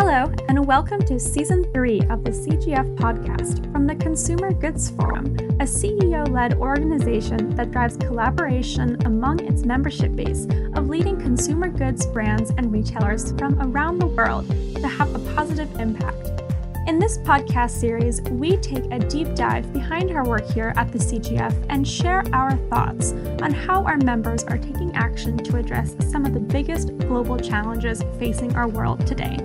[0.00, 5.26] Hello, and welcome to Season 3 of the CGF podcast from the Consumer Goods Forum,
[5.58, 12.06] a CEO led organization that drives collaboration among its membership base of leading consumer goods
[12.06, 16.42] brands and retailers from around the world to have a positive impact.
[16.86, 20.98] In this podcast series, we take a deep dive behind our work here at the
[20.98, 26.24] CGF and share our thoughts on how our members are taking action to address some
[26.24, 29.36] of the biggest global challenges facing our world today.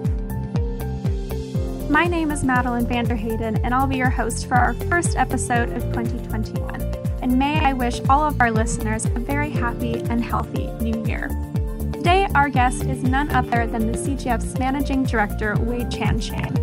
[1.94, 5.84] My name is Madeline Vanderhayden, and I'll be your host for our first episode of
[5.94, 6.82] 2021.
[7.22, 11.30] And may I wish all of our listeners a very happy and healthy new year.
[11.94, 16.56] Today, our guest is none other than the CGF's Managing Director, Wai-Chan Chan,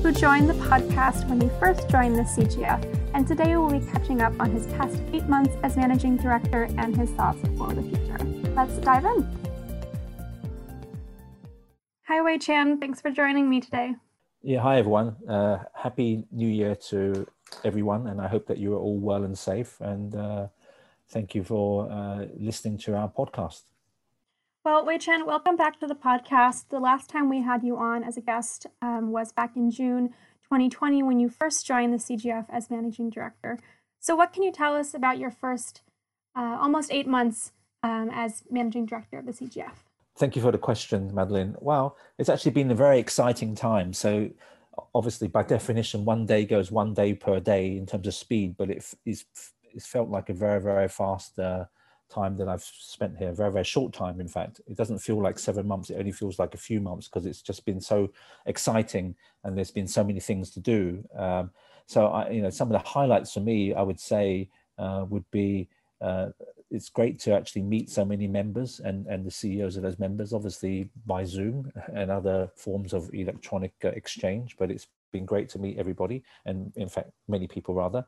[0.00, 4.22] who joined the podcast when he first joined the CGF, and today we'll be catching
[4.22, 8.18] up on his past eight months as Managing Director and his thoughts for the future.
[8.54, 9.28] Let's dive in.
[12.04, 12.78] Hi, Wei Chan.
[12.78, 13.96] Thanks for joining me today.
[14.42, 15.16] Yeah, hi everyone.
[15.28, 17.26] Uh, happy New Year to
[17.64, 19.80] everyone, and I hope that you are all well and safe.
[19.80, 20.46] And uh,
[21.08, 23.62] thank you for uh, listening to our podcast.
[24.64, 26.68] Well, Wai-Chan, welcome back to the podcast.
[26.68, 30.10] The last time we had you on as a guest um, was back in June
[30.44, 33.58] 2020 when you first joined the CGF as managing director.
[33.98, 35.82] So, what can you tell us about your first
[36.36, 37.50] uh, almost eight months
[37.82, 39.82] um, as managing director of the CGF?
[40.18, 41.54] Thank you for the question, Madeline.
[41.60, 43.92] Well, it's actually been a very exciting time.
[43.92, 44.28] So,
[44.92, 48.68] obviously, by definition, one day goes one day per day in terms of speed, but
[48.68, 49.26] it is
[49.62, 51.66] it's felt like a very very fast uh,
[52.10, 53.32] time that I've spent here.
[53.32, 54.60] Very very short time, in fact.
[54.66, 55.88] It doesn't feel like seven months.
[55.88, 58.10] It only feels like a few months because it's just been so
[58.46, 61.04] exciting and there's been so many things to do.
[61.16, 61.52] Um,
[61.86, 65.30] so, I, you know, some of the highlights for me, I would say, uh, would
[65.30, 65.68] be
[66.00, 66.30] uh,
[66.70, 70.32] it's great to actually meet so many members and, and the CEOs of those members,
[70.32, 74.56] obviously by Zoom and other forms of electronic uh, exchange.
[74.58, 78.04] But it's been great to meet everybody, and in fact, many people rather.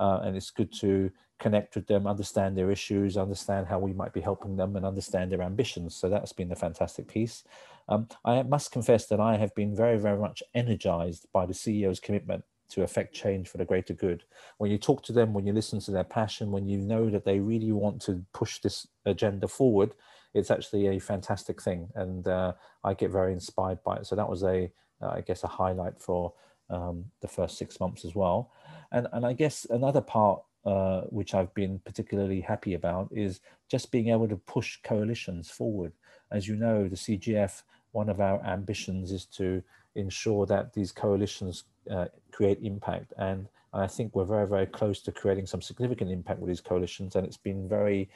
[0.00, 4.12] Uh, and it's good to connect with them, understand their issues, understand how we might
[4.12, 5.94] be helping them, and understand their ambitions.
[5.94, 7.44] So that's been a fantastic piece.
[7.88, 12.00] Um, I must confess that I have been very, very much energized by the CEO's
[12.00, 14.24] commitment to affect change for the greater good.
[14.58, 17.24] When you talk to them, when you listen to their passion, when you know that
[17.24, 19.94] they really want to push this agenda forward,
[20.34, 22.52] it's actually a fantastic thing, and uh,
[22.84, 24.06] I get very inspired by it.
[24.06, 24.70] So that was a,
[25.00, 26.34] uh, I guess, a highlight for
[26.70, 28.52] um, the first six months as well.
[28.92, 33.40] And and I guess another part uh, which I've been particularly happy about is
[33.70, 35.92] just being able to push coalitions forward.
[36.30, 37.62] As you know, the CGF,
[37.92, 39.62] one of our ambitions is to
[39.98, 43.12] ensure that these coalitions uh, create impact.
[43.18, 47.16] And I think we're very, very close to creating some significant impact with these coalitions.
[47.16, 48.08] And it's been very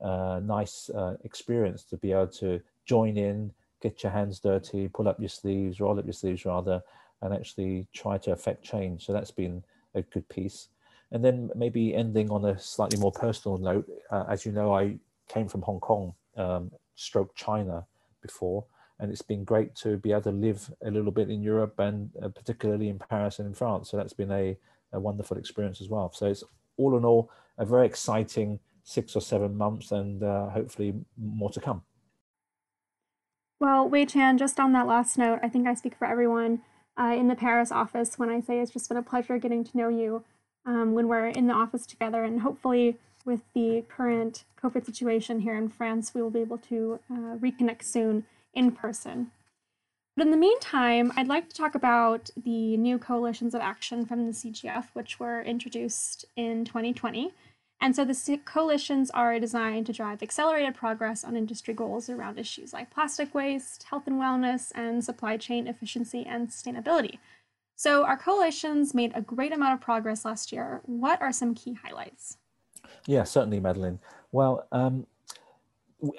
[0.00, 5.08] uh, nice uh, experience to be able to join in, get your hands dirty, pull
[5.08, 6.82] up your sleeves, roll up your sleeves rather,
[7.22, 9.06] and actually try to affect change.
[9.06, 9.62] So that's been
[9.94, 10.68] a good piece.
[11.10, 14.98] And then maybe ending on a slightly more personal note, uh, as you know, I
[15.28, 17.86] came from Hong Kong, um, stroke China
[18.20, 18.64] before,
[19.00, 22.10] and it's been great to be able to live a little bit in Europe and
[22.22, 23.90] uh, particularly in Paris and in France.
[23.90, 24.56] So that's been a,
[24.92, 26.12] a wonderful experience as well.
[26.12, 26.44] So it's
[26.76, 31.60] all in all a very exciting six or seven months, and uh, hopefully more to
[31.60, 31.82] come.
[33.60, 36.62] Well, Wai-Chan, just on that last note, I think I speak for everyone
[36.98, 39.76] uh, in the Paris office when I say it's just been a pleasure getting to
[39.76, 40.24] know you
[40.64, 45.54] um, when we're in the office together, and hopefully with the current COVID situation here
[45.54, 49.30] in France, we will be able to uh, reconnect soon in person.
[50.16, 54.26] But in the meantime, I'd like to talk about the new coalitions of action from
[54.26, 57.32] the CGF, which were introduced in 2020.
[57.80, 62.72] And so the coalitions are designed to drive accelerated progress on industry goals around issues
[62.72, 67.18] like plastic waste, health and wellness, and supply chain efficiency and sustainability.
[67.76, 70.80] So our coalitions made a great amount of progress last year.
[70.84, 72.38] What are some key highlights?
[73.06, 74.00] Yeah, certainly, Madeline.
[74.32, 75.06] Well, um,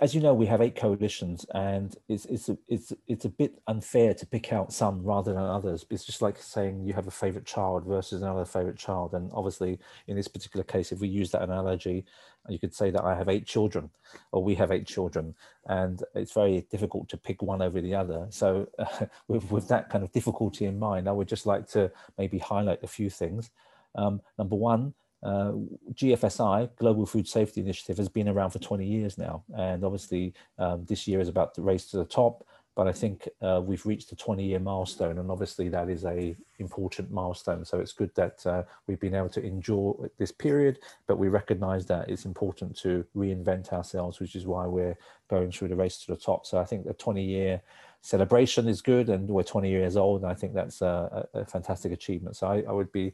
[0.02, 3.62] as you know, we have eight coalitions, and it's it's a, it's it's a bit
[3.68, 5.86] unfair to pick out some rather than others.
[5.90, 9.80] It's just like saying you have a favorite child versus another favorite child, and obviously,
[10.08, 12.04] in this particular case, if we use that analogy,
[12.50, 13.90] you could say that I have eight children,
[14.34, 15.34] or we have eight children,
[15.68, 18.28] and it's very difficult to pick one over the other.
[18.32, 21.90] So, uh, with with that kind of difficulty in mind, I would just like to
[22.18, 23.50] maybe highlight a few things.
[23.96, 24.94] Um, number one
[25.24, 25.52] uh,
[25.94, 29.44] GFSI, Global Food Safety Initiative, has been around for 20 years now.
[29.56, 32.46] And obviously, um, this year is about the race to the top.
[32.76, 36.38] but I think uh, we've reached the 20 year milestone, and obviously that is a
[36.60, 37.66] important milestone.
[37.66, 41.86] So it's good that uh, we've been able to endure this period, but we recognise
[41.88, 44.98] that it's important to reinvent ourselves, which is why we're
[45.30, 46.46] going through the race to the top.
[46.46, 47.62] So I think the 20 year
[48.02, 51.92] celebration is good, and we're 20 years old, and I think that's a, a fantastic
[51.92, 52.38] achievement.
[52.38, 53.14] So I, I, would be,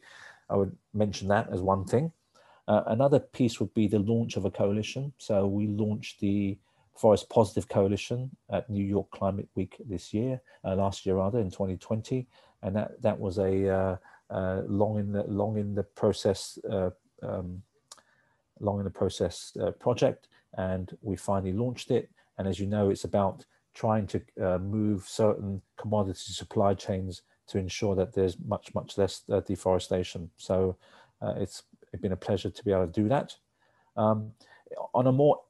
[0.49, 2.11] I would mention that as one thing.
[2.67, 5.13] Uh, another piece would be the launch of a coalition.
[5.17, 6.57] So we launched the
[6.95, 11.51] Forest Positive Coalition at New York Climate Week this year, uh, last year rather in
[11.51, 12.25] 2020,
[12.63, 13.97] and that that was a uh,
[14.29, 16.89] uh, long in the long in the process, uh,
[17.21, 17.61] um,
[18.59, 22.09] long in the process uh, project, and we finally launched it.
[22.37, 24.21] And as you know, it's about trying to
[24.59, 30.29] move certain commodity supply chains to ensure that there's much much less deforestation.
[30.37, 30.77] So
[31.21, 31.63] it's
[32.01, 33.35] been a pleasure to be able to do that.
[33.97, 34.31] Um,
[34.93, 35.41] on a more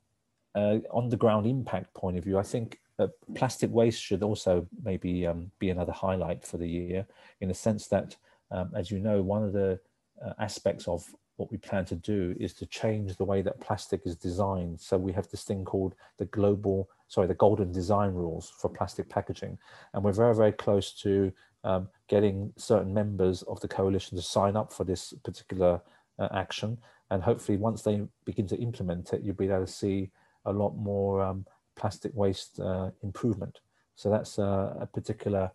[0.55, 4.67] uh, on the ground impact point of view, I think uh, plastic waste should also
[4.83, 7.05] maybe um, be another highlight for the year
[7.41, 8.15] in the sense that,
[8.51, 9.79] um, as you know, one of the
[10.25, 11.05] uh, aspects of
[11.35, 14.79] what we plan to do is to change the way that plastic is designed.
[14.79, 19.09] So we have this thing called the global, sorry, the golden design rules for plastic
[19.09, 19.57] packaging.
[19.93, 21.33] And we're very, very close to
[21.65, 25.81] um, getting certain members of the coalition to sign up for this particular
[26.19, 26.77] uh, action.
[27.09, 30.11] And hopefully once they begin to implement it, you'll be able to see
[30.45, 31.45] a lot more um,
[31.75, 33.59] plastic waste uh, improvement.
[33.95, 35.51] So that's a, a, particular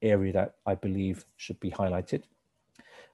[0.00, 2.22] area that I believe should be highlighted.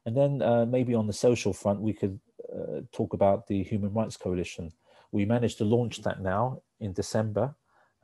[0.06, 2.19] And then uh, maybe on the social front, we could
[2.52, 4.72] uh, talk about the Human Rights Coalition.
[5.10, 7.54] We managed to launch that now in December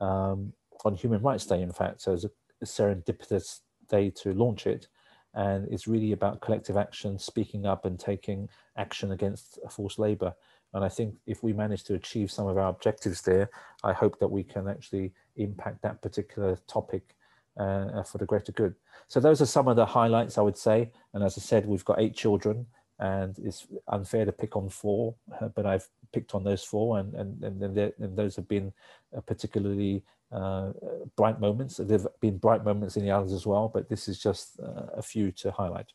[0.01, 2.01] um, on Human Rights Day, in fact.
[2.01, 2.31] So it's a
[2.65, 3.59] serendipitous
[3.89, 4.87] day to launch it.
[5.33, 10.33] And it's really about collective action, speaking up and taking action against forced labor.
[10.73, 13.49] And I think if we manage to achieve some of our objectives there,
[13.83, 17.15] I hope that we can actually impact that particular topic
[17.57, 18.75] uh, for the greater good.
[19.07, 20.91] So those are some of the highlights I would say.
[21.13, 22.65] And as I said, we've got eight children
[22.99, 27.13] and it's unfair to pick on four, uh, but I've picked on those four and,
[27.13, 28.73] and, and, and those have been
[29.15, 30.71] uh, particularly uh,
[31.15, 31.77] bright moments.
[31.77, 34.87] There have been bright moments in the others as well, but this is just uh,
[34.95, 35.93] a few to highlight.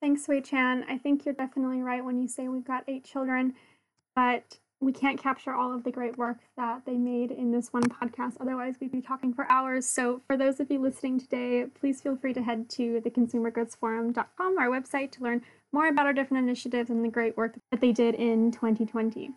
[0.00, 0.84] Thanks, Wai-Chan.
[0.88, 3.54] I think you're definitely right when you say we've got eight children,
[4.14, 7.82] but we can't capture all of the great work that they made in this one
[7.82, 8.36] podcast.
[8.40, 9.86] Otherwise, we'd be talking for hours.
[9.86, 14.68] So, for those of you listening today, please feel free to head to theconsumergoodsforum.com, our
[14.68, 15.42] website, to learn
[15.72, 19.32] more about our different initiatives and the great work that they did in 2020.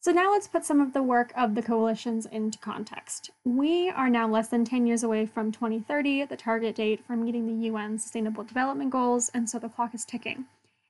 [0.00, 3.30] So now let's put some of the work of the coalitions into context.
[3.44, 7.46] We are now less than 10 years away from 2030, the target date for meeting
[7.46, 10.44] the UN Sustainable Development Goals, and so the clock is ticking.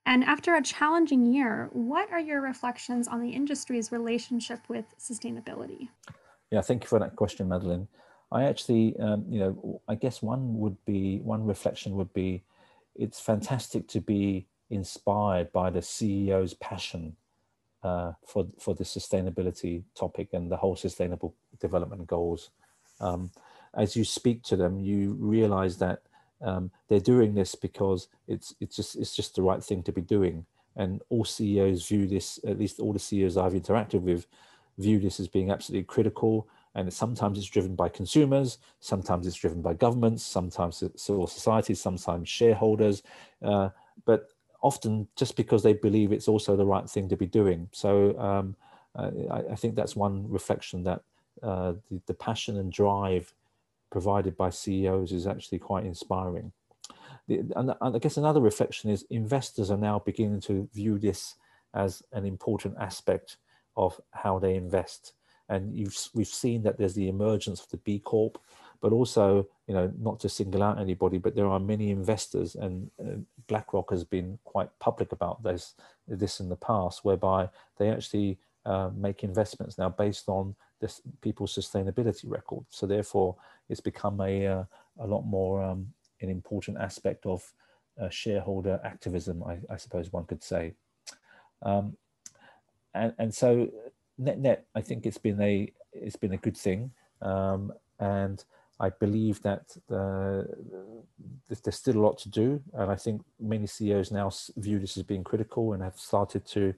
[0.04, 5.88] And after a challenging year, what are your reflections on the industry's relationship with sustainability?
[6.50, 7.86] Yeah, thank you for that question, Madeline.
[8.32, 12.42] I actually, um, you know, I guess one would be, one reflection would be,
[12.96, 17.16] it's fantastic to be inspired by the CEO's passion
[17.82, 22.50] uh, for for the sustainability topic and the whole sustainable development goals.
[23.00, 23.30] Um,
[23.74, 26.02] as you speak to them, you realize that
[26.40, 30.00] um, they're doing this because it's it's just it's just the right thing to be
[30.02, 30.46] doing.
[30.76, 34.26] And all CEOs view this, at least all the CEOs I've interacted with,
[34.76, 36.48] view this as being absolutely critical.
[36.74, 42.28] And sometimes it's driven by consumers, sometimes it's driven by governments, sometimes civil society, sometimes
[42.28, 43.04] shareholders.
[43.40, 43.68] Uh,
[44.04, 44.30] but
[44.64, 47.68] often just because they believe it's also the right thing to be doing.
[47.70, 48.56] So um,
[48.96, 51.02] I, I, think that's one reflection that
[51.42, 53.34] uh, the, the, passion and drive
[53.90, 56.50] provided by CEOs is actually quite inspiring.
[57.28, 61.34] The, and, and I guess another reflection is investors are now beginning to view this
[61.74, 63.36] as an important aspect
[63.76, 65.12] of how they invest.
[65.50, 65.74] And
[66.14, 68.38] we've seen that there's the emergence of the B Corp,
[68.80, 72.90] but also, you know, not to single out anybody, but there are many investors, and
[73.00, 75.74] uh, BlackRock has been quite public about this
[76.06, 81.54] this in the past, whereby they actually uh, make investments now based on this people's
[81.54, 82.64] sustainability record.
[82.70, 83.36] So therefore,
[83.68, 84.64] it's become a uh,
[85.00, 87.52] a lot more um, an important aspect of
[88.00, 90.74] uh, shareholder activism, I, I, suppose one could say.
[91.62, 91.96] Um,
[92.94, 93.70] and and so
[94.18, 96.90] net net, I think it's been a it's been a good thing,
[97.22, 98.44] um, and
[98.80, 100.42] I believe that uh,
[101.48, 105.04] there's still a lot to do, and I think many CEOs now view this as
[105.04, 106.74] being critical and have started to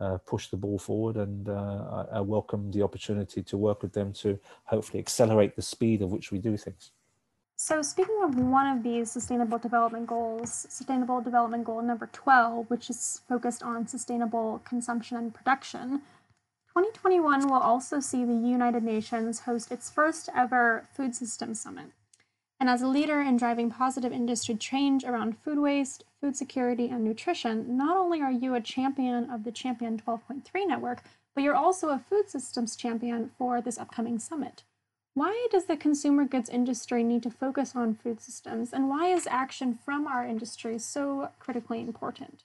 [0.00, 1.16] uh, push the ball forward.
[1.16, 5.62] And uh, I, I, welcome the opportunity to work with them to hopefully accelerate the
[5.62, 6.92] speed of which we do things.
[7.56, 12.88] So, speaking of one of these sustainable development goals, Sustainable Development Goal number 12, which
[12.88, 16.00] is focused on sustainable consumption and production,
[16.76, 21.86] 2021 will also see the United Nations host its first ever Food Systems Summit.
[22.60, 27.02] And as a leader in driving positive industry change around food waste, food security, and
[27.02, 31.02] nutrition, not only are you a champion of the Champion 12.3 network,
[31.34, 34.62] but you're also a food systems champion for this upcoming summit.
[35.14, 39.26] Why does the consumer goods industry need to focus on food systems, and why is
[39.26, 42.44] action from our industry so critically important?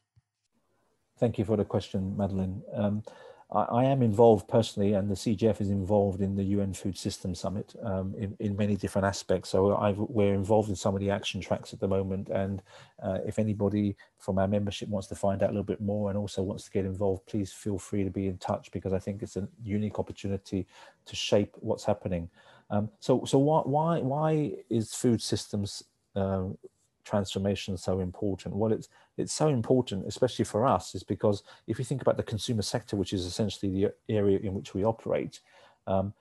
[1.20, 2.63] Thank you for the question, Madeline.
[2.74, 3.03] Um,
[3.51, 7.75] I, am involved personally, and the CGF is involved in the UN Food Systems Summit
[7.83, 9.49] um, in, in many different aspects.
[9.49, 12.29] So I've, we're involved in some of the action tracks at the moment.
[12.29, 12.63] And
[13.03, 16.17] uh, if anybody from our membership wants to find out a little bit more and
[16.17, 19.21] also wants to get involved, please feel free to be in touch because I think
[19.21, 20.65] it's a unique opportunity
[21.05, 22.29] to shape what's happening.
[22.71, 25.83] Um, so, so why, why, why is food systems
[26.15, 26.45] uh,
[27.05, 28.55] transformation so important?
[28.55, 32.24] Well, it's it's so important, especially for us, is because if you think about the
[32.24, 35.39] consumer sector, which is essentially the area in which we operate,
[35.88, 36.13] um,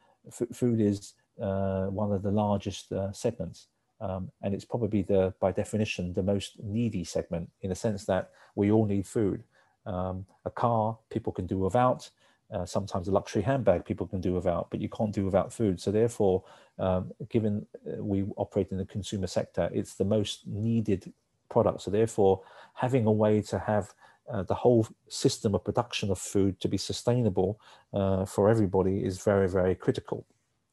[0.53, 3.67] food is uh, one of the largest uh, segments.
[4.01, 8.31] Um, and it's probably the, by definition, the most needy segment in the sense that
[8.55, 9.43] we all need food.
[9.87, 12.11] Um, a car people can do without,
[12.53, 15.81] uh, sometimes a luxury handbag people can do without, but you can't do without food.
[15.81, 16.45] So therefore,
[16.79, 21.13] um, given uh, we operate in the consumer sector, it's the most needed
[21.49, 21.83] product.
[21.83, 22.43] So therefore,
[22.75, 23.95] having a way to have
[24.31, 27.61] uh, the whole system of production of food to be sustainable
[27.93, 30.25] uh, for everybody is very, very critical.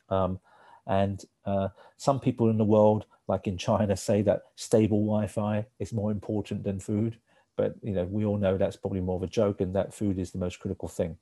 [0.10, 0.40] Um,
[0.88, 5.94] and uh, some people in the world, like in China, say that stable Wi-Fi is
[5.94, 7.18] more important than food.
[7.56, 10.18] But you know, we all know that's probably more of a joke, and that food
[10.18, 11.18] is the most critical thing.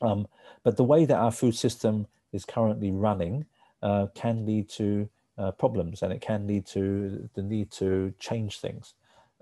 [0.00, 0.28] Um,
[0.62, 3.46] but the way that our food system is currently running
[3.82, 8.58] uh, can lead to uh, problems and it can lead to the need to change
[8.58, 8.94] things.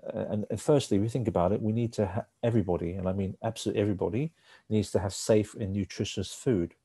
[0.05, 3.13] Uh, and, and, firstly, we think about it, we need to have everybody, and I
[3.13, 4.31] mean absolutely everybody,
[4.69, 6.75] needs to have safe and nutritious food.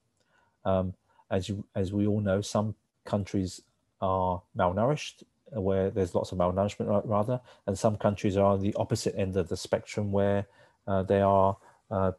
[0.64, 0.94] Um,
[1.30, 2.74] as, you, as we all know, some
[3.04, 3.60] countries
[4.00, 9.14] are malnourished, where there's lots of malnourishment rather, and some countries are on the opposite
[9.16, 10.46] end of the spectrum where
[10.86, 11.56] uh, they are
[11.90, 12.12] uh,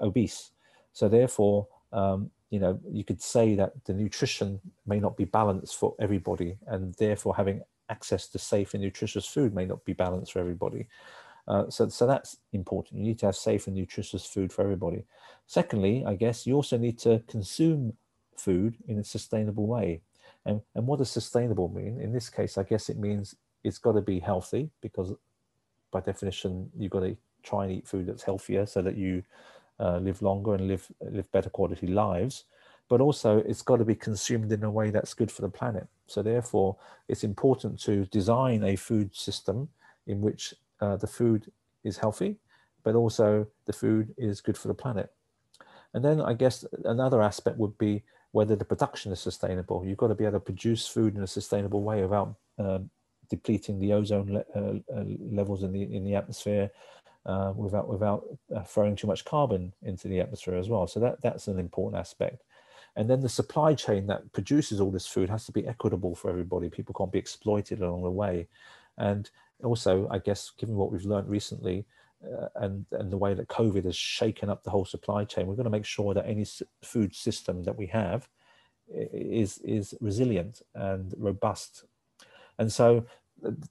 [0.00, 0.50] obese.
[0.92, 5.76] So therefore, um, you know, you could say that the nutrition may not be balanced
[5.76, 10.32] for everybody, and therefore having access to safe and nutritious food may not be balanced
[10.32, 10.86] for everybody.
[11.46, 12.98] Uh, so, so that's important.
[12.98, 15.04] You need to have safe and nutritious food for everybody.
[15.46, 17.94] Secondly, I guess you also need to consume
[18.36, 20.00] food in a sustainable way.
[20.46, 22.00] And, and what does sustainable mean?
[22.00, 25.12] In this case, I guess it means it's got to be healthy because
[25.90, 29.22] by definition, you've got to try and eat food that's healthier so that you
[29.80, 32.44] uh, live longer and live live better quality lives
[32.88, 35.86] but also it's got to be consumed in a way that's good for the planet.
[36.06, 36.76] So therefore
[37.08, 39.68] it's important to design a food system
[40.06, 41.50] in which uh, the food
[41.82, 42.36] is healthy
[42.82, 45.10] but also the food is good for the planet.
[45.94, 48.02] And then i guess another aspect would be
[48.32, 49.84] whether the production is sustainable.
[49.84, 52.90] You've got to be able to produce food in a sustainable way without um,
[53.30, 56.70] depleting the ozone le uh, uh, levels in the in the atmosphere
[57.26, 60.86] uh, without without uh, throwing too much carbon into the atmosphere as well.
[60.86, 62.42] So that that's an important aspect.
[62.96, 66.30] And then the supply chain that produces all this food has to be equitable for
[66.30, 66.68] everybody.
[66.68, 68.46] People can't be exploited along the way.
[68.98, 69.28] And
[69.64, 71.86] also, I guess, given what we've learned recently,
[72.24, 75.56] uh, and and the way that COVID has shaken up the whole supply chain, we're
[75.56, 76.46] going to make sure that any
[76.82, 78.28] food system that we have
[78.88, 81.84] is is resilient and robust.
[82.58, 83.06] And so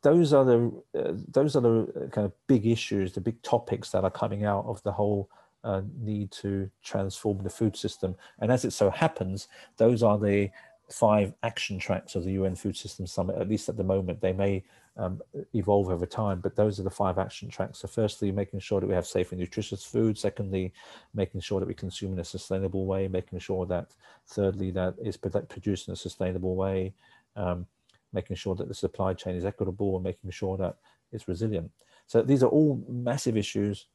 [0.02, 4.04] those are the uh, those are the kind of big issues, the big topics that
[4.04, 5.30] are coming out of the whole
[5.64, 8.16] uh, need to transform the food system.
[8.40, 10.50] And as it so happens, those are the
[10.90, 13.38] five action tracks of the UN Food System Summit.
[13.38, 14.64] At least at the moment, they may
[14.98, 15.22] um,
[15.56, 17.80] evolve over time, but those are the five action tracks.
[17.80, 20.18] So, firstly, making sure that we have safe and nutritious food.
[20.18, 20.74] Secondly,
[21.14, 23.08] making sure that we consume in a sustainable way.
[23.08, 23.96] Making sure that,
[24.28, 26.94] thirdly, that is produced in a sustainable way.
[27.36, 27.66] Um,
[28.14, 30.78] making sure that the supply chain is equitable and making sure that
[31.12, 31.72] it's resilient.
[32.08, 33.88] So these are all massive issues,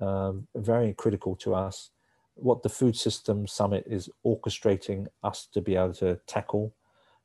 [0.00, 1.90] um, very critical to us.
[2.34, 6.72] What the Food System Summit is orchestrating us to be able to tackle,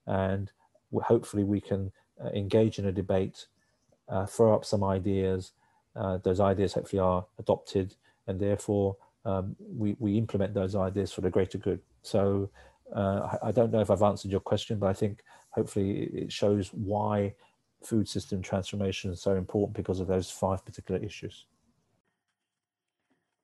[0.07, 0.51] and
[1.01, 1.91] hopefully we can
[2.23, 3.47] uh, engage in a debate,
[4.09, 5.51] uh, throw up some ideas.
[5.95, 7.95] Uh, those ideas hopefully are adopted,
[8.27, 11.79] and therefore um, we, we implement those ideas for the greater good.
[12.01, 12.49] So
[12.95, 15.23] uh, I, I don't know if I've answered your question, but I think
[15.53, 17.33] hopefully it shows why
[17.83, 21.45] food system transformation is so important because of those five particular issues.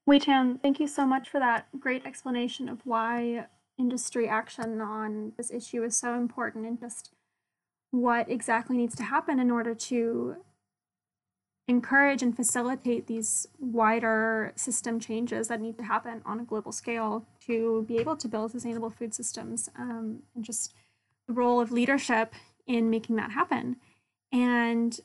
[0.06, 3.46] Wai thank you so much for that great explanation of why
[3.78, 7.12] industry action on this issue is so important and just
[7.92, 10.36] what exactly needs to happen in order to
[11.68, 17.28] encourage and facilitate these wider system changes that need to happen on a global scale
[17.40, 20.74] to be able to build sustainable food systems um, and just
[21.30, 22.34] role of leadership
[22.68, 23.78] in making that happen.
[24.32, 25.00] And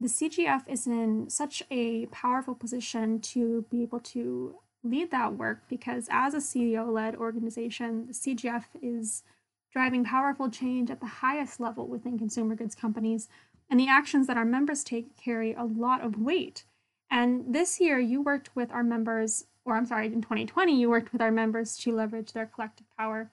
[0.00, 5.62] the CGF is in such a powerful position to be able to lead that work
[5.68, 9.22] because as a CEO led organization, the CGF is
[9.70, 13.28] driving powerful change at the highest level within consumer goods companies.
[13.68, 16.64] And the actions that our members take carry a lot of weight.
[17.10, 21.12] And this year, you worked with our members, or I'm sorry, in 2020, you worked
[21.12, 23.30] with our members to leverage their collective power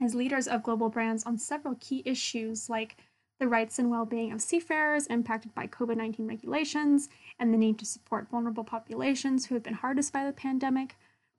[0.00, 2.96] as leaders of global brands on several key issues like
[3.38, 7.78] the rights and well being of seafarers impacted by COVID 19 regulations, and the need
[7.78, 10.96] to support vulnerable populations who have been hardest by the pandemic.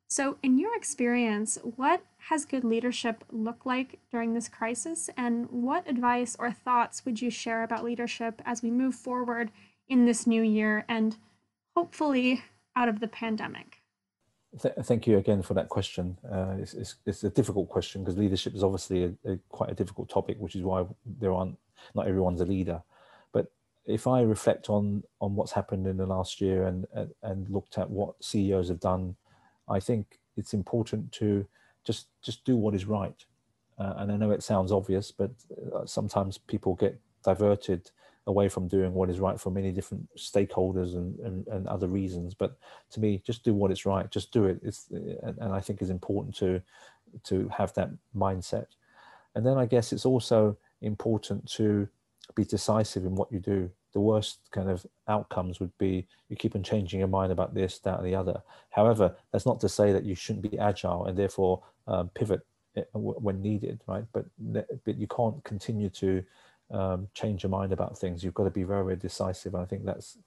[0.09, 5.89] So, in your experience, what has good leadership looked like during this crisis, and what
[5.89, 9.51] advice or thoughts would you share about leadership as we move forward
[9.89, 11.17] in this new year and
[11.75, 12.43] hopefully
[12.75, 13.76] out of the pandemic?
[14.61, 16.17] Th- thank you again for that question.
[16.29, 19.75] Uh, it's, it's, it's, a difficult question because leadership is obviously a, a, quite a
[19.75, 21.57] difficult topic, which is why there aren't
[21.95, 22.81] not everyone's a leader.
[23.31, 23.51] But
[23.85, 26.87] if I reflect on on what's happened in the last year and
[27.21, 29.15] and, looked at what CEOs have done,
[29.69, 31.45] I think it's important to
[31.83, 33.25] just just do what is right.
[33.77, 35.31] Uh, and I know it sounds obvious, but
[35.75, 37.91] uh, sometimes people get diverted
[38.27, 42.33] away from doing what is right for many different stakeholders and, and, and other reasons.
[42.33, 42.57] But
[42.91, 44.11] to me, just do what is right.
[44.11, 44.59] Just do it.
[44.61, 46.61] It's, and, I think it's important to
[47.23, 48.67] to have that mindset.
[49.33, 51.87] And then I guess it's also important to
[52.35, 53.71] be decisive in what you do.
[53.93, 57.79] The worst kind of outcomes would be you keep on changing your mind about this,
[57.79, 58.41] that, and the other.
[58.71, 62.41] However, that's not to say that you shouldn't be agile and therefore um, pivot
[62.75, 64.03] eh, when needed, right?
[64.11, 64.25] But
[64.83, 66.23] but you can't continue to
[66.71, 68.23] um, change your mind about things.
[68.23, 69.53] You've got to be very, very decisive.
[69.53, 70.17] And I think that's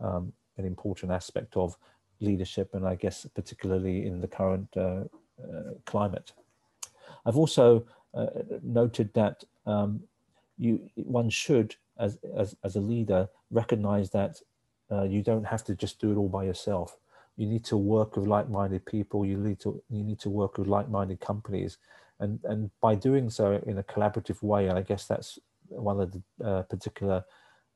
[0.00, 1.76] um, an important aspect of
[2.20, 5.04] leadership, and I guess particularly in the current uh,
[5.42, 6.32] uh, climate.
[7.24, 8.26] I've also uh,
[8.62, 10.00] noted that um,
[10.58, 14.40] you one should, as, as, as a leader, recognize that
[14.90, 16.96] uh, you don't have to just do it all by yourself.
[17.36, 19.24] You need to work with like-minded people.
[19.24, 21.78] You need to you need to work with like-minded companies,
[22.18, 25.38] and and by doing so in a collaborative way, and I guess that's
[25.70, 27.24] one of the uh, particular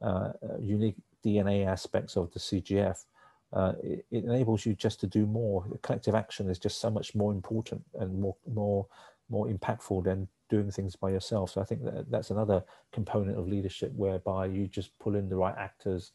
[0.03, 3.05] uh, unique DNA aspects of the CGF.
[3.53, 5.65] Uh, it, it, enables you just to do more.
[5.83, 8.87] Collective action is just so much more important and more more
[9.31, 11.51] more impactful than doing things by yourself.
[11.51, 15.37] So I think that that's another component of leadership whereby you just pull in the
[15.37, 16.13] right actors,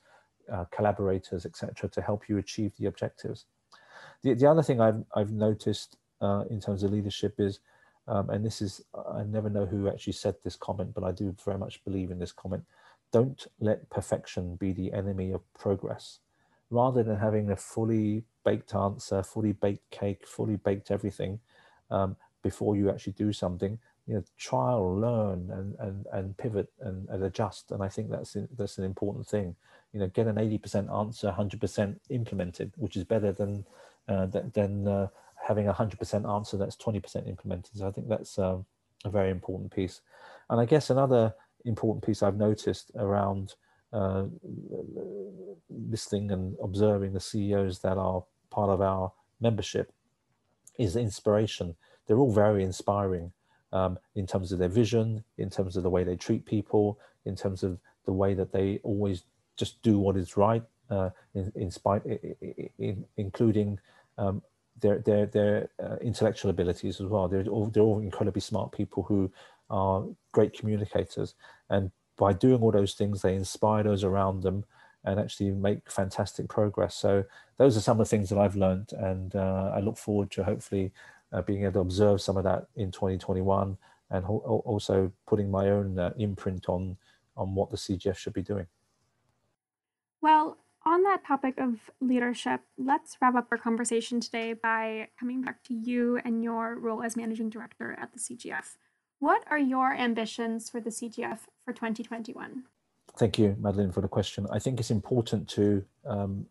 [0.52, 3.46] uh, collaborators, etc., to help you achieve the objectives.
[4.22, 7.60] The, the other thing I've, I've noticed uh, in terms of leadership is,
[8.10, 11.36] um, and this is, I never know who actually said this comment, but I do
[11.46, 12.64] very much believe in this comment.
[13.12, 16.20] Don't let perfection be the enemy of progress.
[16.70, 21.40] Rather than having a fully baked answer, fully baked cake, fully baked everything,
[21.90, 23.78] um, before you actually do something
[24.10, 28.36] you know trial learn and and, and pivot and, and adjust and i think that's
[28.58, 29.56] that's an important thing
[29.94, 33.66] you know get an 80% answer 100% implemented which is better than
[34.08, 35.08] uh, than uh,
[35.50, 37.76] having a 100% answer that's 20% implemented.
[37.76, 38.66] So i think that's um,
[39.04, 40.02] a very important piece.
[40.50, 41.34] And i guess another
[41.66, 43.56] important piece i've noticed around
[43.92, 44.26] uh,
[45.70, 49.92] listening and observing the ceos that are part of our membership
[50.78, 51.76] is inspiration.
[52.06, 53.32] They're all very inspiring
[53.74, 57.36] um, in terms of their vision, in terms of the way they treat people, in
[57.36, 59.24] terms of the way that they always
[59.58, 62.04] just do what is right, uh, in, in spite,
[62.78, 63.80] in, including
[64.18, 64.42] um,
[64.82, 67.28] their their their uh, intellectual abilities as well.
[67.28, 69.32] They're all they're all incredibly smart people who
[69.70, 71.36] are great communicators,
[71.70, 74.66] and by doing all those things, they inspire those around them
[75.06, 76.94] and actually make fantastic progress.
[76.96, 77.24] So
[77.58, 80.44] those are some of the things that I've learned, and uh, I look forward to
[80.44, 80.92] hopefully
[81.32, 83.78] uh, being able to observe some of that in 2021
[84.12, 86.98] and ho- also putting my own uh, imprint on
[87.38, 88.68] on what the CGF should be doing.
[90.22, 90.58] Well,
[90.90, 95.74] on that topic of leadership, let's wrap up our conversation today by coming back to
[95.74, 98.78] you and your role as managing director at the CGF.
[99.20, 102.64] What are your ambitions for the CGF for 2021?
[103.18, 104.48] Thank you, Madeline, for the question.
[104.52, 106.48] I think it's important to um,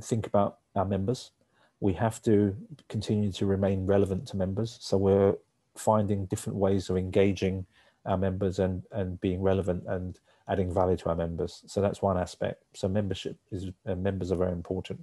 [0.00, 1.32] think about our members
[1.80, 2.54] we have to
[2.88, 4.78] continue to remain relevant to members.
[4.80, 5.34] So we're
[5.76, 7.66] finding different ways of engaging
[8.04, 10.18] our members and, and being relevant and
[10.50, 11.62] adding value to our members.
[11.66, 12.64] So that's one aspect.
[12.74, 15.00] So membership is uh, members are very important.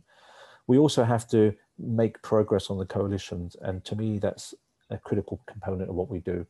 [0.67, 4.53] We also have to make progress on the coalitions, and to me, that's
[4.89, 6.45] a critical component of what we do.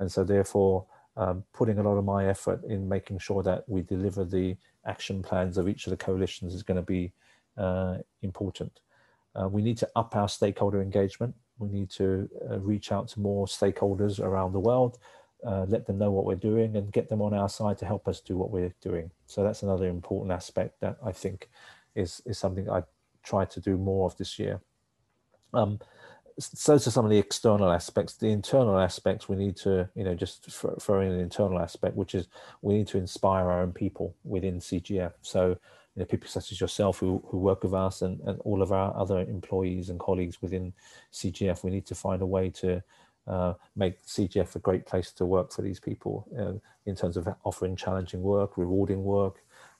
[0.00, 0.86] And so, therefore,
[1.16, 5.22] um, putting a lot of my effort in making sure that we deliver the action
[5.22, 7.12] plans of each of the coalitions is going to be
[7.56, 8.80] uh, important.
[9.34, 11.34] Uh, we need to up our stakeholder engagement.
[11.58, 14.98] We need to uh, reach out to more stakeholders around the world,
[15.44, 18.08] uh, let them know what we're doing, and get them on our side to help
[18.08, 19.10] us do what we're doing.
[19.26, 21.48] So that's another important aspect that I think
[21.94, 22.82] is is something I
[23.22, 24.60] try to do more of this year.
[25.52, 25.80] Um,
[26.38, 28.16] so to some of the external aspects.
[28.16, 32.14] The internal aspects we need to, you know, just throw in an internal aspect, which
[32.14, 32.28] is
[32.62, 35.12] we need to inspire our own people within CGF.
[35.22, 35.56] So, you
[35.96, 38.96] know, people such as yourself who, who work with us and, and all of our
[38.96, 40.72] other employees and colleagues within
[41.12, 42.82] CGF, we need to find a way to
[43.30, 47.28] uh, make CGF a great place to work for these people uh, in terms of
[47.44, 49.36] offering challenging work, rewarding work,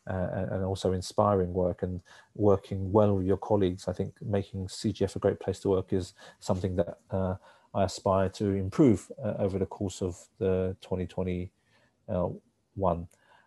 [0.08, 2.00] uh, and also inspiring work and
[2.34, 3.88] working well with your colleagues.
[3.88, 7.34] I think making CGF a great place to work is something that uh,
[7.74, 11.50] I aspire to improve uh, over the course of the 2021.
[12.08, 13.04] Uh,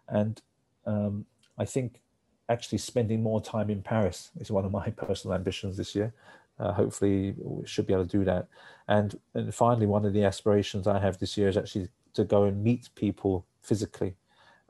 [0.09, 0.41] and
[0.85, 1.25] um,
[1.57, 2.01] I think
[2.49, 6.13] actually spending more time in Paris is one of my personal ambitions this year.
[6.63, 8.47] Uh, hopefully, we should be able to do that.
[8.87, 12.45] And, and finally, one of the aspirations I have this year is actually to go
[12.45, 14.15] and meet people physically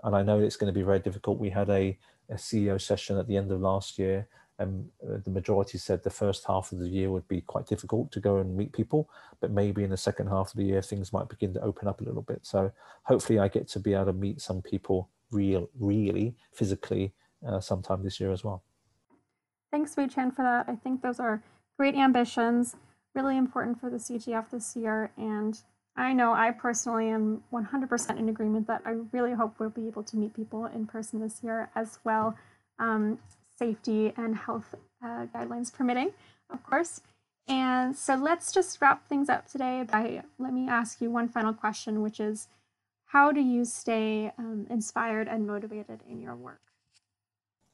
[0.04, 1.40] and I know it's going to be very difficult.
[1.40, 1.98] We had a,
[2.30, 4.28] a CEO session at the end of last year,
[4.60, 8.12] and uh, the majority said the first half of the year would be quite difficult
[8.12, 11.12] to go and meet people, but maybe in the second half of the year things
[11.12, 12.40] might begin to open up a little bit.
[12.44, 12.72] So
[13.04, 17.14] hopefully, I get to be able to meet some people real, really physically
[17.48, 18.62] uh, sometime this year as well.
[19.72, 20.66] Thanks, Wai-Chan, for that.
[20.68, 21.42] I think those are
[21.78, 22.76] great ambitions,
[23.16, 25.62] really important for the CGF this year, and
[25.96, 30.04] I know I personally am 100% in agreement that I really hope we'll be able
[30.04, 32.36] to meet people in person this year as well,
[32.80, 33.20] um,
[33.58, 36.12] safety and health uh, guidelines permitting,
[36.50, 37.02] of course.
[37.48, 41.54] And so let's just wrap things up today by let me ask you one final
[41.54, 42.48] question, which is
[43.08, 46.62] how do you stay um, inspired and motivated in your work?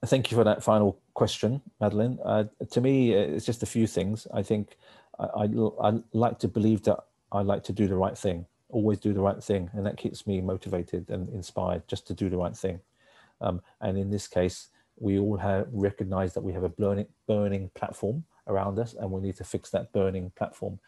[0.06, 2.20] Thank you for that final question, Madeline.
[2.24, 4.28] Uh, to me, it's just a few things.
[4.34, 4.78] I think
[5.20, 7.00] I, I, I like to believe that
[7.34, 9.70] I like to do the right thing, always do the right thing.
[9.74, 12.80] And that keeps me motivated and inspired just to do the right thing.
[13.42, 17.70] Um, and in this case, we all have recognized that we have a burning, burning
[17.76, 20.80] platform around us and we need to fix that burning platform.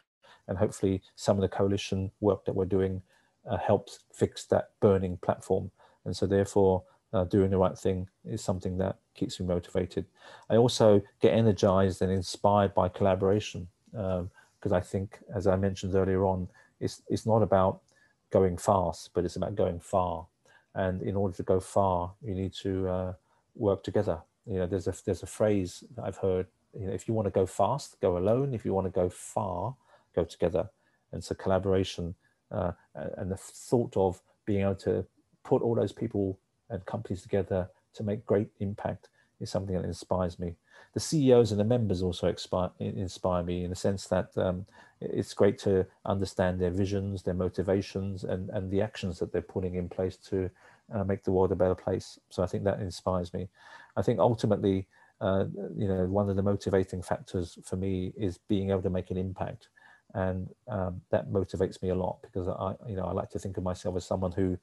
[0.47, 3.01] And hopefully some of the coalition work that we're doing
[3.49, 5.71] uh, helps fix that burning platform.
[6.05, 10.05] And so therefore, uh, doing the right thing is something that keeps me motivated.
[10.49, 13.67] I also get energized and inspired by collaboration.
[13.97, 14.29] Um,
[14.61, 16.47] because I think, as I mentioned earlier on,
[16.79, 17.81] it's, it's not about
[18.29, 20.27] going fast, but it's about going far.
[20.75, 23.13] And in order to go far, you need to uh,
[23.55, 24.19] work together.
[24.45, 26.45] You know, there's a, there's a phrase that I've heard,
[26.79, 28.53] you know, if you want to go fast, go alone.
[28.53, 29.75] If you want to go far,
[30.15, 30.69] go together.
[31.11, 32.13] And so collaboration
[32.51, 35.05] uh, and the thought of being able to
[35.43, 36.37] put all those people
[36.71, 40.55] and companies together to make great impact is something that inspires me
[40.93, 44.65] the CEOs and the members also inspire, inspire me in the sense that um,
[44.99, 49.75] it's great to understand their visions, their motivations, and, and the actions that they're putting
[49.75, 50.49] in place to
[50.93, 52.19] uh, make the world a better place.
[52.29, 53.47] So I think that inspires me.
[53.95, 54.87] I think ultimately,
[55.21, 55.45] uh,
[55.77, 59.17] you know, one of the motivating factors for me is being able to make an
[59.17, 59.69] impact.
[60.13, 63.55] And um, that motivates me a lot because I, you know, I like to think
[63.55, 64.57] of myself as someone who